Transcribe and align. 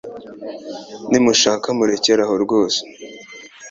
Nimushaka 1.09 1.67
murekere 1.77 2.21
aho 2.25 2.35
rwose 2.43 2.79